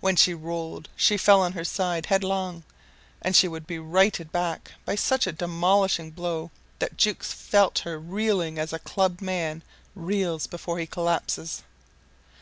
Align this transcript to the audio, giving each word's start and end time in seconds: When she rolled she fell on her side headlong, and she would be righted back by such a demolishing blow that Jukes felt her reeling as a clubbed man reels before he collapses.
When 0.00 0.16
she 0.16 0.34
rolled 0.34 0.90
she 0.96 1.16
fell 1.16 1.40
on 1.40 1.52
her 1.54 1.64
side 1.64 2.04
headlong, 2.04 2.62
and 3.22 3.34
she 3.34 3.48
would 3.48 3.66
be 3.66 3.78
righted 3.78 4.30
back 4.30 4.72
by 4.84 4.96
such 4.96 5.26
a 5.26 5.32
demolishing 5.32 6.10
blow 6.10 6.50
that 6.78 6.98
Jukes 6.98 7.32
felt 7.32 7.78
her 7.78 7.98
reeling 7.98 8.58
as 8.58 8.74
a 8.74 8.78
clubbed 8.78 9.22
man 9.22 9.62
reels 9.94 10.46
before 10.46 10.78
he 10.78 10.86
collapses. 10.86 11.62